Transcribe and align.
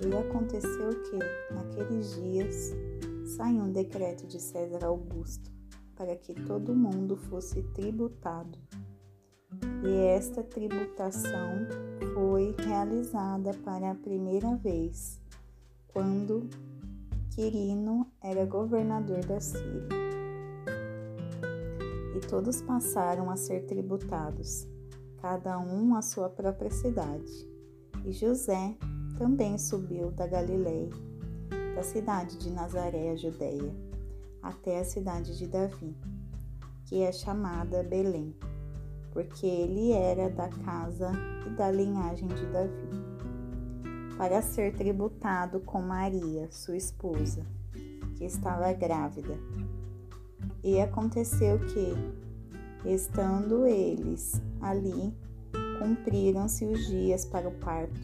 E 0.00 0.14
aconteceu 0.16 0.90
que, 1.02 1.54
naqueles 1.54 2.14
dias, 2.14 2.72
saiu 3.36 3.62
um 3.62 3.72
decreto 3.72 4.26
de 4.26 4.40
César 4.40 4.84
Augusto 4.84 5.50
para 5.96 6.16
que 6.16 6.34
todo 6.34 6.74
mundo 6.74 7.16
fosse 7.16 7.62
tributado. 7.74 8.58
E 9.84 9.94
esta 10.06 10.42
tributação 10.42 11.66
foi 12.14 12.54
realizada 12.58 13.52
para 13.64 13.90
a 13.90 13.94
primeira 13.94 14.56
vez, 14.56 15.20
quando 15.88 16.48
Quirino 17.34 18.06
era 18.20 18.44
governador 18.44 19.24
da 19.24 19.40
Síria. 19.40 19.88
E 22.16 22.20
todos 22.26 22.60
passaram 22.62 23.30
a 23.30 23.36
ser 23.36 23.64
tributados, 23.66 24.66
cada 25.20 25.58
um 25.58 25.94
à 25.94 26.02
sua 26.02 26.28
própria 26.28 26.70
cidade. 26.70 27.51
E 28.04 28.12
José 28.12 28.76
também 29.16 29.56
subiu 29.56 30.10
da 30.10 30.26
Galiléia, 30.26 30.90
da 31.76 31.82
cidade 31.84 32.36
de 32.36 32.50
Nazaré, 32.50 33.10
a 33.10 33.16
Judéia, 33.16 33.72
até 34.42 34.80
a 34.80 34.84
cidade 34.84 35.38
de 35.38 35.46
Davi, 35.46 35.96
que 36.84 37.00
é 37.00 37.12
chamada 37.12 37.84
Belém, 37.84 38.34
porque 39.12 39.46
ele 39.46 39.92
era 39.92 40.28
da 40.28 40.48
casa 40.48 41.12
e 41.46 41.50
da 41.50 41.70
linhagem 41.70 42.26
de 42.26 42.46
Davi, 42.46 42.90
para 44.18 44.42
ser 44.42 44.74
tributado 44.74 45.60
com 45.60 45.80
Maria, 45.80 46.48
sua 46.50 46.76
esposa, 46.76 47.46
que 48.16 48.24
estava 48.24 48.72
grávida. 48.72 49.38
E 50.64 50.80
aconteceu 50.80 51.58
que, 51.60 52.88
estando 52.88 53.64
eles 53.64 54.42
ali, 54.60 55.14
cumpriram-se 55.82 56.64
os 56.64 56.86
dias 56.86 57.24
para 57.24 57.48
o 57.48 57.52
parto 57.52 58.00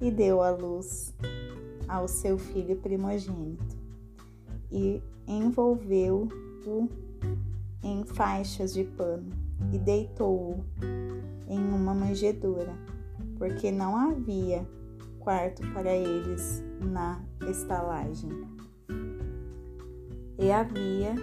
e 0.00 0.08
deu 0.08 0.40
à 0.40 0.50
luz 0.50 1.12
ao 1.88 2.06
seu 2.06 2.38
filho 2.38 2.76
primogênito 2.76 3.76
e 4.70 5.02
envolveu-o 5.26 6.88
em 7.82 8.04
faixas 8.04 8.72
de 8.72 8.84
pano 8.84 9.30
e 9.72 9.78
deitou-o 9.78 10.64
em 11.48 11.58
uma 11.58 11.92
manjedoura, 11.92 12.72
porque 13.36 13.72
não 13.72 13.96
havia 13.96 14.64
quarto 15.18 15.62
para 15.72 15.92
eles 15.92 16.62
na 16.80 17.20
estalagem. 17.48 18.30
E 20.38 20.52
havia 20.52 21.14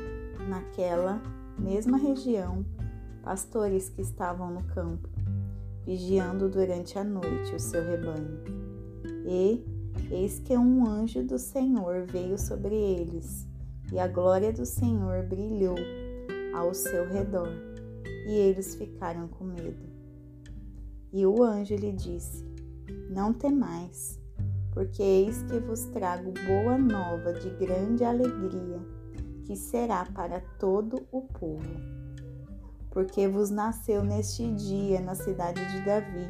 naquela 0.50 1.22
mesma 1.58 1.98
região 1.98 2.66
pastores 3.23 3.89
que 3.89 4.02
estavam 4.02 4.52
no 4.52 4.64
campo, 4.64 5.17
vigiando 5.88 6.50
durante 6.50 7.00
a 7.00 7.04
noite 7.04 7.56
o 7.56 7.60
seu 7.60 7.82
rebanho. 7.82 8.44
E 9.26 9.64
eis 10.12 10.38
que 10.40 10.58
um 10.58 10.86
anjo 10.86 11.24
do 11.24 11.40
Senhor 11.40 12.06
veio 12.06 12.38
sobre 12.38 12.76
eles, 12.76 13.48
e 13.94 13.98
a 13.98 14.06
glória 14.06 14.52
do 14.52 14.66
Senhor 14.66 15.24
brilhou 15.24 15.78
ao 16.54 16.74
seu 16.74 17.08
redor, 17.08 17.50
e 18.28 18.32
eles 18.32 18.76
ficaram 18.76 19.30
com 19.30 19.46
medo. 19.46 19.88
E 21.14 21.26
o 21.26 21.42
anjo 21.42 21.76
lhe 21.76 21.94
disse: 21.94 22.46
Não 23.10 23.32
temais, 23.32 24.20
porque 24.74 25.02
eis 25.02 25.42
que 25.44 25.58
vos 25.58 25.86
trago 25.86 26.34
boa 26.46 26.78
nova 26.78 27.32
de 27.32 27.50
grande 27.52 28.04
alegria, 28.04 28.82
que 29.46 29.56
será 29.56 30.06
para 30.06 30.42
todo 30.60 31.08
o 31.14 31.22
povo. 31.22 31.97
Porque 32.92 33.28
vos 33.28 33.50
nasceu 33.50 34.04
neste 34.04 34.52
dia 34.54 35.00
na 35.02 35.16
cidade 35.16 35.64
de 35.72 35.86
Davi 35.86 36.30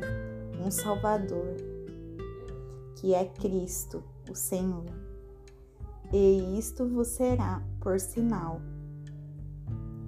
um 0.66 0.72
Salvador 0.72 1.55
que 2.95 3.14
é 3.14 3.26
Cristo, 3.26 4.04
o 4.30 4.36
Senhor. 4.36 4.86
E 6.11 6.58
isto 6.58 6.87
vos 6.87 7.09
será 7.09 7.61
por 7.80 7.99
sinal. 7.99 8.61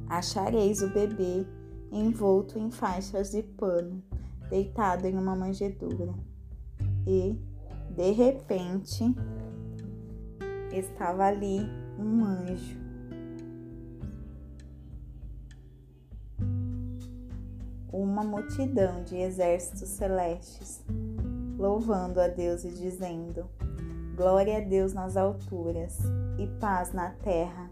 Achareis 0.08 0.82
o 0.82 0.90
bebê 0.90 1.46
envolto 1.92 2.58
em 2.58 2.72
faixas 2.72 3.32
de 3.32 3.44
pano, 3.44 4.02
deitado 4.50 5.06
em 5.06 5.18
uma 5.18 5.36
manjedoura. 5.36 6.14
E, 7.06 7.38
de 7.96 8.12
repente, 8.12 9.16
estava 10.72 11.26
ali 11.26 11.60
um 11.98 12.24
anjo. 12.24 12.79
Uma 17.92 18.24
multidão 18.24 19.04
de 19.04 19.18
exércitos 19.18 19.90
celestes 19.90 20.86
louvando 21.58 22.22
a 22.22 22.28
Deus 22.28 22.64
e 22.64 22.70
dizendo: 22.70 23.50
Glória 24.16 24.58
a 24.58 24.62
Deus 24.62 24.94
nas 24.94 25.18
alturas 25.18 25.98
e 26.38 26.46
paz 26.60 26.94
na 26.94 27.10
terra, 27.10 27.68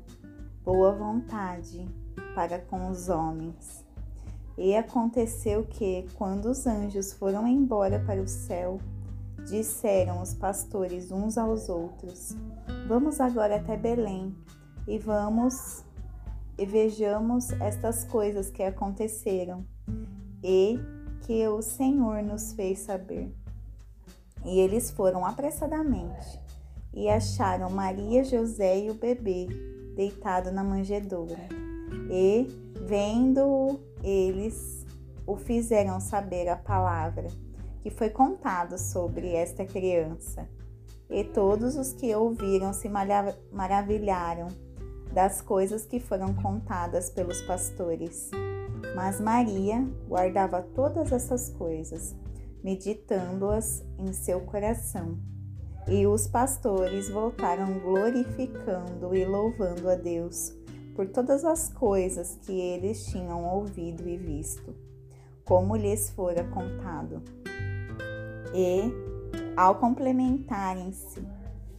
boa 0.66 0.92
vontade 0.92 1.88
para 2.34 2.58
com 2.60 2.90
os 2.90 3.10
homens. 3.10 3.86
E 4.58 4.76
aconteceu 4.76 5.64
que, 5.66 6.08
quando 6.16 6.48
os 6.48 6.66
anjos 6.66 7.14
foram 7.14 7.48
embora 7.48 8.00
para 8.00 8.20
o 8.20 8.28
céu, 8.28 8.80
disseram 9.48 10.20
os 10.20 10.34
pastores 10.34 11.12
uns 11.12 11.38
aos 11.38 11.70
outros: 11.70 12.36
Vamos 12.88 13.22
agora 13.22 13.58
até 13.58 13.78
Belém 13.78 14.36
e 14.88 14.98
vamos 14.98 15.84
e 16.58 16.66
vejamos 16.66 17.52
estas 17.62 18.04
coisas 18.04 18.50
que 18.50 18.64
aconteceram 18.64 19.64
e 20.44 20.80
que 21.22 21.48
o 21.48 21.62
Senhor 21.62 22.24
nos 22.24 22.54
fez 22.54 22.80
saber. 22.80 23.34
E 24.46 24.60
eles 24.60 24.92
foram 24.92 25.26
apressadamente 25.26 26.40
e 26.94 27.10
acharam 27.10 27.70
Maria, 27.70 28.24
José 28.24 28.80
e 28.80 28.90
o 28.90 28.96
bebê 28.96 29.48
deitado 29.96 30.52
na 30.52 30.64
manjedoura. 30.64 31.48
E, 32.10 32.48
vendo 32.88 33.80
eles, 34.04 34.86
o 35.26 35.36
fizeram 35.36 36.00
saber 36.00 36.48
a 36.48 36.56
palavra 36.56 37.28
que 37.84 37.92
foi 37.92 38.10
contada 38.10 38.78
sobre 38.78 39.34
esta 39.34 39.64
criança. 39.64 40.50
E 41.10 41.24
todos 41.24 41.78
os 41.78 41.94
que 41.94 42.14
ouviram 42.16 42.74
se 42.74 42.90
maravilharam 43.52 44.48
das 45.14 45.42
coisas 45.42 45.86
que 45.86 46.00
foram 46.00 46.34
contadas 46.34 47.10
pelos 47.10 47.42
pastores. 47.44 48.32
Mas 48.98 49.22
Maria 49.22 49.88
guardava 50.08 50.60
todas 50.60 51.12
essas 51.12 51.52
coisas 51.52 52.16
meditando-as 52.64 53.86
em 54.00 54.12
seu 54.12 54.42
coração. 54.42 55.20
E 55.88 56.08
os 56.08 56.26
pastores 56.26 57.08
voltaram 57.08 57.78
glorificando 57.78 59.16
e 59.16 59.24
louvando 59.24 59.88
a 59.88 59.94
Deus 59.94 60.52
por 60.96 61.08
todas 61.10 61.46
as 61.46 61.72
coisas 61.72 62.40
que 62.42 62.52
eles 62.60 63.06
tinham 63.06 63.46
ouvido 63.46 64.10
e 64.10 64.18
visto, 64.18 64.74
como 65.46 65.76
lhes 65.76 66.10
fora 66.10 66.44
contado. 66.46 67.22
E, 68.52 68.92
ao 69.56 69.76
complementarem-se, 69.76 71.22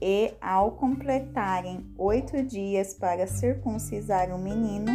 e 0.01 0.35
ao 0.41 0.71
completarem 0.77 1.85
oito 1.99 2.41
dias 2.45 2.95
para 2.95 3.27
circuncisar 3.27 4.33
o 4.33 4.39
menino, 4.39 4.93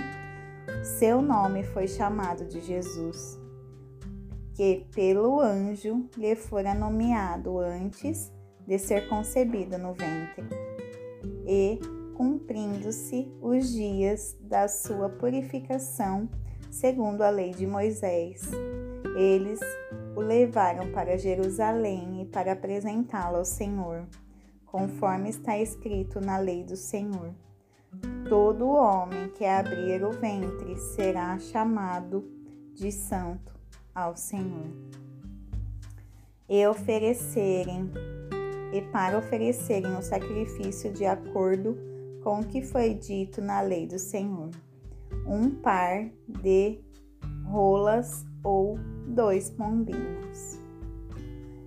seu 0.84 1.22
nome 1.22 1.63
foi 1.63 1.88
chamado 1.88 2.46
de 2.46 2.62
Jesus 2.62 3.44
que 4.53 4.85
pelo 4.94 5.40
anjo 5.40 6.07
lhe 6.16 6.35
fora 6.35 6.74
nomeado 6.74 7.59
antes 7.59 8.31
de 8.66 8.78
ser 8.78 9.09
concebido 9.09 9.78
no 9.78 9.94
ventre. 9.94 10.44
E, 11.46 11.79
cumprindo-se 12.16 13.31
os 13.41 13.74
dias 13.74 14.38
da 14.42 14.68
sua 14.68 15.10
purificação, 15.10 16.30
segundo 16.69 17.24
a 17.24 17.30
lei 17.30 17.51
de 17.51 17.66
Moisés, 17.66 18.44
eles 19.18 19.59
o 20.16 20.21
levaram 20.21 20.92
para 20.92 21.18
Jerusalém 21.18 22.21
e 22.21 22.25
para 22.25 22.54
apresentá-lo 22.54 23.38
ao 23.38 23.45
Senhor, 23.45 24.07
conforme 24.66 25.30
está 25.30 25.57
escrito 25.57 26.21
na 26.21 26.38
lei 26.38 26.63
do 26.63 26.75
Senhor. 26.75 27.33
Todo 28.33 28.68
homem 28.68 29.30
que 29.30 29.45
abrir 29.45 30.03
o 30.03 30.09
ventre 30.09 30.75
será 30.75 31.38
chamado 31.38 32.27
de 32.74 32.91
santo 32.91 33.53
ao 33.94 34.18
Senhor. 34.18 34.74
E 36.50 36.65
oferecerem, 36.65 37.91
e 38.74 38.81
para 38.91 39.19
oferecerem 39.19 39.95
o 39.95 40.01
sacrifício 40.01 40.91
de 40.91 41.06
acordo 41.06 41.77
com 42.24 42.39
o 42.39 42.44
que 42.44 42.63
foi 42.63 42.95
dito 42.95 43.39
na 43.39 43.62
lei 43.62 43.85
do 43.85 44.00
Senhor, 44.00 44.50
um 45.27 45.51
par 45.51 46.09
de 46.27 46.80
rolas 47.45 48.25
ou 48.44 48.80
dois 49.09 49.51
pombinhos. 49.51 50.57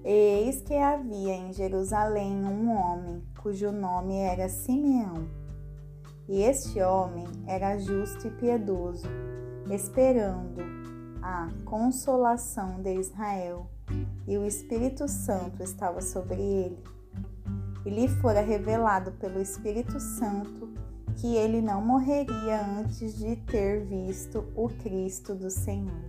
Eis 0.03 0.63
que 0.63 0.75
havia 0.75 1.33
em 1.33 1.53
Jerusalém 1.53 2.45
um 2.45 2.77
homem 2.77 3.23
cujo 3.41 3.71
nome 3.71 4.17
era 4.17 4.49
Simeão. 4.49 5.46
E 6.29 6.43
este 6.43 6.81
homem 6.83 7.27
era 7.47 7.79
justo 7.79 8.27
e 8.27 8.31
piedoso, 8.31 9.07
esperando 9.71 10.61
a 11.23 11.49
consolação 11.65 12.83
de 12.83 12.95
Israel, 12.95 13.71
e 14.27 14.37
o 14.37 14.45
Espírito 14.45 15.07
Santo 15.09 15.63
estava 15.63 16.01
sobre 16.01 16.41
ele. 16.41 16.83
E 17.85 17.91
lhe 17.91 18.09
fora 18.09 18.41
revelado 18.41 19.13
pelo 19.13 19.41
Espírito 19.41 20.01
Santo 20.01 20.69
que 21.17 21.35
ele 21.37 21.63
não 21.63 21.81
morreria 21.81 22.61
antes 22.79 23.17
de 23.17 23.37
ter 23.37 23.85
visto 23.85 24.45
o 24.55 24.69
Cristo 24.69 25.35
do 25.35 25.49
Senhor. 25.49 26.05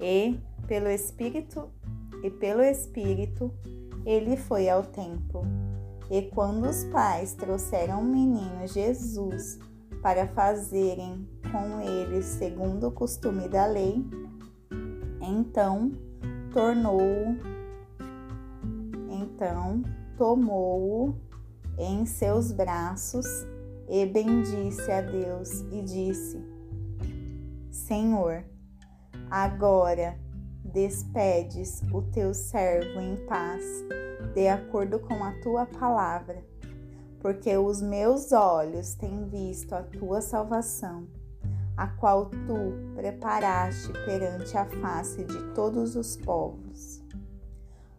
E 0.00 0.38
pelo 0.66 0.88
Espírito 0.88 1.68
e 2.22 2.30
pelo 2.30 2.62
Espírito 2.62 3.52
ele 4.06 4.36
foi 4.36 4.68
ao 4.68 4.84
templo. 4.84 5.42
E 6.12 6.20
quando 6.34 6.68
os 6.68 6.84
pais 6.84 7.32
trouxeram 7.32 8.02
o 8.02 8.04
menino 8.04 8.66
Jesus 8.66 9.58
para 10.02 10.28
fazerem 10.28 11.26
com 11.50 11.80
ele 11.80 12.22
segundo 12.22 12.88
o 12.88 12.92
costume 12.92 13.48
da 13.48 13.64
lei, 13.64 14.04
então 15.22 15.90
tornou 16.52 17.00
então 19.08 19.82
tomou-o 20.18 21.16
em 21.78 22.04
seus 22.04 22.52
braços 22.52 23.26
e 23.88 24.04
bendisse 24.04 24.92
a 24.92 25.00
Deus 25.00 25.62
e 25.72 25.80
disse: 25.80 26.38
Senhor, 27.70 28.44
agora 29.30 30.18
despedes 30.62 31.80
o 31.90 32.02
teu 32.02 32.34
servo 32.34 33.00
em 33.00 33.16
paz, 33.26 33.64
de 34.34 34.48
acordo 34.48 34.98
com 34.98 35.22
a 35.22 35.32
tua 35.40 35.66
palavra, 35.66 36.44
porque 37.20 37.56
os 37.56 37.80
meus 37.80 38.32
olhos 38.32 38.94
têm 38.94 39.24
visto 39.28 39.74
a 39.74 39.82
tua 39.82 40.20
salvação, 40.20 41.06
a 41.76 41.86
qual 41.86 42.26
tu 42.26 42.94
preparaste 42.94 43.92
perante 44.04 44.56
a 44.56 44.64
face 44.64 45.24
de 45.24 45.42
todos 45.54 45.96
os 45.96 46.16
povos. 46.16 47.02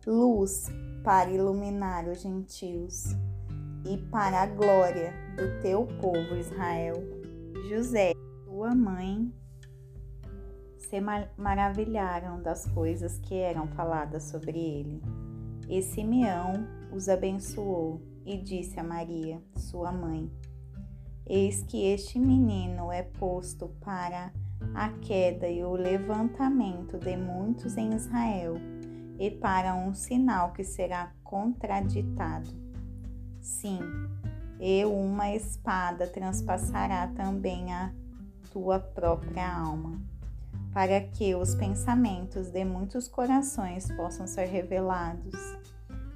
Luz 0.06 0.70
para 1.04 1.30
iluminar 1.30 2.08
os 2.08 2.22
gentios 2.22 3.16
e 3.86 3.98
para 4.10 4.42
a 4.42 4.46
glória 4.46 5.14
do 5.36 5.62
teu 5.62 5.86
povo 6.02 6.36
Israel. 6.36 6.96
José, 7.70 8.14
tua 8.46 8.76
mãe, 8.76 9.34
se 10.78 11.02
maravilharam 11.38 12.42
das 12.42 12.66
coisas 12.68 13.18
que 13.20 13.36
eram 13.36 13.68
faladas 13.70 14.24
sobre 14.24 14.60
ele. 14.60 15.02
E 15.70 15.82
Simeão 15.82 16.68
os 16.92 17.10
abençoou 17.10 18.02
e 18.26 18.38
disse 18.38 18.80
a 18.80 18.84
Maria, 18.84 19.42
sua 19.56 19.92
mãe: 19.92 20.32
Eis 21.26 21.64
que 21.64 21.86
este 21.86 22.20
menino 22.20 22.92
é 22.92 23.04
posto 23.04 23.70
para 23.82 24.32
a 24.74 24.90
queda 24.90 25.48
e 25.48 25.64
o 25.64 25.74
levantamento 25.74 26.98
de 26.98 27.16
muitos 27.18 27.78
em 27.78 27.94
Israel 27.94 28.56
e 29.20 29.30
para 29.30 29.76
um 29.76 29.94
sinal 29.94 30.54
que 30.54 30.64
será 30.64 31.14
contraditado. 31.24 32.50
Sim, 33.40 33.80
e 34.60 34.86
uma 34.86 35.34
espada 35.36 36.08
transpassará 36.08 37.08
também 37.08 37.74
a 37.74 37.94
tua 38.52 38.80
própria 38.80 39.54
alma, 39.54 40.02
para 40.74 41.00
que 41.02 41.36
os 41.36 41.54
pensamentos 41.54 42.50
de 42.50 42.66
muitos 42.66 43.08
corações 43.08 43.92
possam 43.92 44.26
ser 44.26 44.46
revelados. 44.46 45.40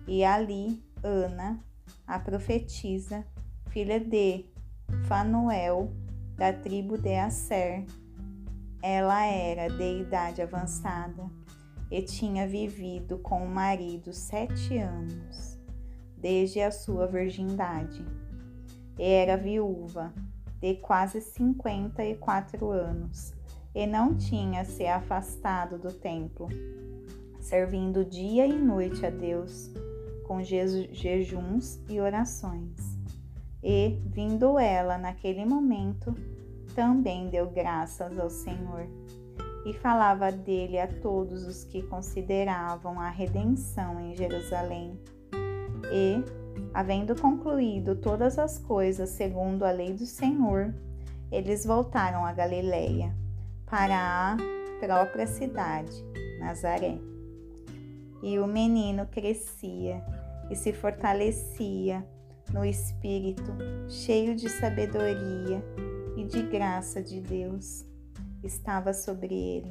E 0.08 0.24
ali, 0.24 0.84
Ana, 1.04 1.64
a 2.08 2.18
profetisa, 2.18 3.24
filha 3.70 4.00
de 4.00 4.46
Fanuel, 5.08 5.92
da 6.36 6.52
tribo 6.52 6.98
de 6.98 7.16
Asser, 7.16 7.86
ela 8.82 9.26
era 9.26 9.68
de 9.68 10.02
idade 10.02 10.42
avançada 10.42 11.30
e 11.92 12.02
tinha 12.02 12.48
vivido 12.48 13.20
com 13.20 13.46
o 13.46 13.50
marido 13.50 14.12
sete 14.12 14.78
anos, 14.78 15.58
desde 16.18 16.62
a 16.62 16.72
sua 16.72 17.06
virgindade. 17.06 18.04
Era 18.98 19.38
viúva 19.38 20.12
de 20.60 20.76
quase 20.76 21.22
cinquenta 21.22 22.04
e 22.04 22.16
quatro 22.16 22.72
anos 22.72 23.37
e 23.74 23.86
não 23.86 24.16
tinha 24.16 24.66
se 24.66 24.86
afastado 24.86 25.78
do 25.78 25.92
templo, 25.94 26.48
servindo 27.40 28.04
dia 28.06 28.46
e 28.46 28.54
noite 28.54 29.06
a 29.06 29.10
Deus 29.10 29.72
com 30.28 30.44
jejuns 30.44 31.80
e 31.90 32.00
orações. 32.00 32.98
E, 33.64 33.98
vindo 34.06 34.60
ela 34.60 34.98
naquele 34.98 35.46
momento, 35.46 36.14
também 36.76 37.30
deu 37.30 37.50
graças 37.50 38.20
ao 38.20 38.30
Senhor 38.30 38.88
e 39.66 39.74
falava 39.74 40.32
dele 40.32 40.80
a 40.80 40.88
todos 40.88 41.46
os 41.46 41.64
que 41.64 41.82
consideravam 41.84 43.00
a 43.00 43.10
redenção 43.10 44.00
em 44.00 44.16
Jerusalém. 44.16 45.00
E, 45.92 46.24
havendo 46.74 47.20
concluído 47.20 47.96
todas 47.96 48.38
as 48.38 48.58
coisas 48.58 49.10
segundo 49.10 49.64
a 49.64 49.72
lei 49.72 49.94
do 49.94 50.06
Senhor, 50.06 50.74
eles 51.32 51.66
voltaram 51.66 52.26
a 52.26 52.32
Galiléia, 52.32 53.14
para 53.70 54.34
a 54.34 54.38
própria 54.80 55.28
cidade, 55.28 55.92
Nazaré. 56.40 56.98
E 58.24 58.40
o 58.40 58.48
menino 58.48 59.06
crescia 59.08 60.04
e 60.50 60.56
se 60.56 60.74
fortalecia 60.74 62.06
no 62.52 62.66
espírito, 62.66 63.52
cheio 63.90 64.36
de 64.36 64.50
sabedoria 64.50 65.64
e 66.16 66.24
de 66.24 66.42
graça 66.44 67.04
de 67.04 67.20
Deus 67.20 67.86
estava 68.44 68.94
sobre 68.94 69.36
ele. 69.36 69.70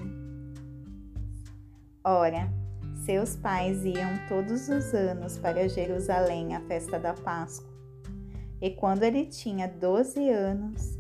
Ora, 2.04 2.52
seus 3.04 3.37
pais 3.37 3.84
iam 3.84 4.10
todos 4.28 4.69
os 4.69 4.92
anos 4.94 5.38
para 5.38 5.69
Jerusalém 5.69 6.54
à 6.54 6.60
festa 6.60 6.99
da 6.99 7.14
Páscoa. 7.14 7.75
E 8.60 8.70
quando 8.70 9.02
ele 9.02 9.26
tinha 9.26 9.66
doze 9.66 10.28
anos, 10.28 10.99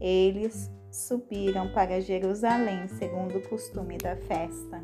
eles 0.00 0.70
subiram 0.94 1.72
para 1.72 2.00
Jerusalém 2.00 2.86
segundo 2.86 3.38
o 3.38 3.48
costume 3.48 3.98
da 3.98 4.16
festa. 4.16 4.80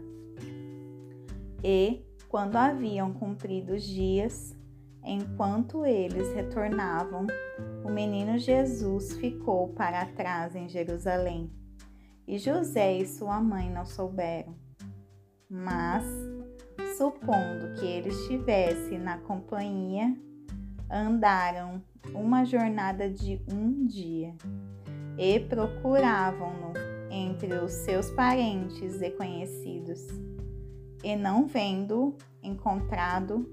E, 1.62 2.04
quando 2.28 2.56
haviam 2.56 3.12
cumprido 3.12 3.74
os 3.74 3.84
dias, 3.84 4.56
enquanto 5.04 5.86
eles 5.86 6.34
retornavam, 6.34 7.26
o 7.84 7.90
menino 7.90 8.38
Jesus 8.38 9.14
ficou 9.14 9.68
para 9.68 10.04
trás 10.06 10.56
em 10.56 10.68
Jerusalém 10.68 11.48
e 12.26 12.38
José 12.38 12.98
e 12.98 13.06
sua 13.06 13.40
mãe 13.40 13.70
não 13.70 13.84
souberam. 13.84 14.56
Mas, 15.48 16.04
supondo 16.96 17.72
que 17.78 17.86
ele 17.86 18.08
estivesse 18.08 18.98
na 18.98 19.18
companhia, 19.18 20.16
andaram 20.90 21.80
uma 22.12 22.44
jornada 22.44 23.08
de 23.08 23.40
um 23.52 23.86
dia 23.86 24.34
e 25.20 25.38
procuravam-no 25.38 26.72
entre 27.10 27.52
os 27.54 27.72
seus 27.72 28.10
parentes 28.10 29.00
e 29.02 29.10
conhecidos. 29.10 30.00
E 31.04 31.14
não 31.14 31.46
vendo 31.46 32.16
encontrado, 32.42 33.46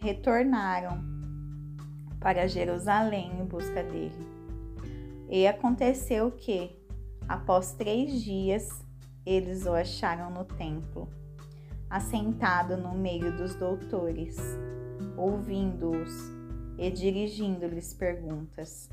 retornaram 0.00 1.00
para 2.18 2.48
Jerusalém 2.48 3.38
em 3.38 3.44
busca 3.44 3.84
dele. 3.84 4.26
E 5.28 5.46
aconteceu 5.46 6.32
que, 6.32 6.80
Após 7.30 7.74
três 7.74 8.24
dias, 8.24 8.84
eles 9.24 9.64
o 9.64 9.72
acharam 9.72 10.32
no 10.32 10.44
templo, 10.44 11.08
assentado 11.88 12.76
no 12.76 12.92
meio 12.92 13.36
dos 13.36 13.54
doutores, 13.54 14.36
ouvindo-os 15.16 16.10
e 16.76 16.90
dirigindo-lhes 16.90 17.94
perguntas. 17.94 18.90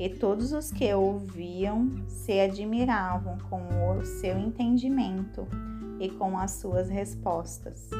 E 0.00 0.08
todos 0.08 0.54
os 0.54 0.72
que 0.72 0.94
ouviam 0.94 1.90
se 2.08 2.40
admiravam 2.40 3.36
com 3.50 3.60
o 3.98 4.02
seu 4.02 4.38
entendimento 4.38 5.46
e 6.00 6.08
com 6.08 6.38
as 6.38 6.52
suas 6.52 6.88
respostas. 6.88 7.90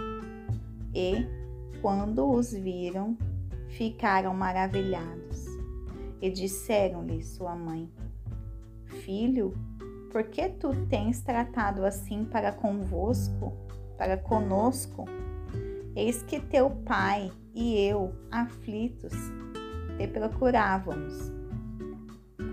E, 0.95 1.27
quando 1.83 2.27
os 2.27 2.55
viram, 2.55 3.19
ficaram 3.69 4.33
maravilhados 4.33 5.45
e 6.23 6.31
disseram-lhe 6.31 7.23
sua 7.23 7.55
mãe: 7.55 7.87
Filho, 9.05 9.53
por 10.11 10.23
que 10.23 10.49
tu 10.49 10.71
tens 10.87 11.21
tratado 11.21 11.85
assim 11.85 12.25
para 12.25 12.51
convosco, 12.51 13.53
para 13.99 14.17
conosco? 14.17 15.05
Eis 15.95 16.23
que 16.23 16.41
teu 16.41 16.71
pai 16.71 17.31
e 17.55 17.79
eu, 17.79 18.15
aflitos, 18.31 19.13
te 19.99 20.09
procurávamos. 20.09 21.40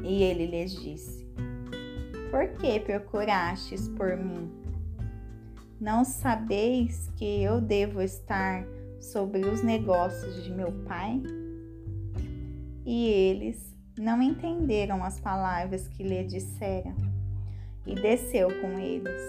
E 0.07 0.23
ele 0.23 0.45
lhes 0.45 0.71
disse: 0.71 1.27
Por 2.31 2.47
que 2.57 2.79
procurastes 2.79 3.89
por 3.89 4.15
mim? 4.15 4.49
Não 5.81 6.05
sabeis 6.05 7.11
que 7.17 7.43
eu 7.43 7.59
devo 7.59 8.01
estar 8.01 8.65
sobre 9.01 9.45
os 9.45 9.61
negócios 9.61 10.45
de 10.45 10.51
meu 10.51 10.71
pai? 10.85 11.21
E 12.85 13.05
eles 13.05 13.75
não 13.99 14.21
entenderam 14.21 15.03
as 15.03 15.19
palavras 15.19 15.89
que 15.89 16.03
lhe 16.03 16.23
disseram. 16.23 16.95
e 17.85 17.95
desceu 17.95 18.49
com 18.59 18.77
eles, 18.77 19.21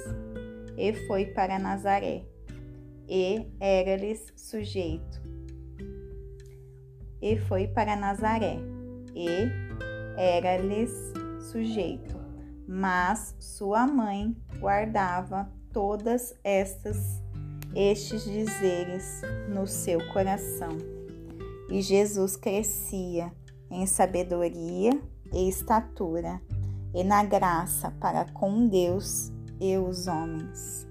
e 0.77 0.93
foi 1.07 1.27
para 1.27 1.61
Nazaré, 1.61 2.25
e 3.09 3.47
era-lhes 3.61 4.33
sujeito. 4.37 5.23
E 7.23 7.39
foi 7.39 7.69
para 7.69 7.95
Nazaré, 7.95 8.59
e 9.15 9.68
era-lhes 10.19 10.91
sujeito, 11.51 12.19
mas 12.67 13.35
sua 13.39 13.87
mãe 13.87 14.37
guardava 14.61 15.49
todas 15.73 16.35
estas 16.43 17.23
estes 17.75 18.25
dizeres 18.25 19.23
no 19.49 19.67
seu 19.67 20.05
coração. 20.13 20.77
E 21.71 21.81
Jesus 21.83 22.35
crescia 22.35 23.31
em 23.71 23.87
sabedoria 23.87 24.99
e 25.33 25.49
estatura, 25.49 26.41
e 26.95 27.05
na 27.05 27.23
graça 27.23 27.91
para 28.01 28.25
com 28.33 28.67
Deus 28.67 29.31
e 29.61 29.77
os 29.77 30.07
homens. 30.07 30.89